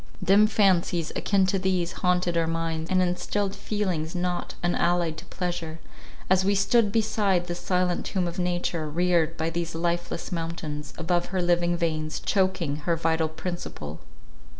Dim 0.23 0.47
fancies, 0.47 1.11
akin 1.15 1.45
to 1.45 1.59
these, 1.59 1.91
haunted 1.91 2.35
our 2.35 2.47
minds, 2.47 2.89
and 2.89 3.03
instilled 3.03 3.55
feelings 3.55 4.15
not 4.15 4.55
unallied 4.63 5.15
to 5.17 5.25
pleasure, 5.25 5.79
as 6.27 6.43
we 6.43 6.55
stood 6.55 6.91
beside 6.91 7.45
this 7.45 7.59
silent 7.59 8.03
tomb 8.03 8.27
of 8.27 8.39
nature, 8.39 8.89
reared 8.89 9.37
by 9.37 9.51
these 9.51 9.75
lifeless 9.75 10.31
mountains, 10.31 10.91
above 10.97 11.27
her 11.27 11.39
living 11.39 11.77
veins, 11.77 12.19
choking 12.19 12.77
her 12.77 12.95
vital 12.95 13.29
principle. 13.29 13.99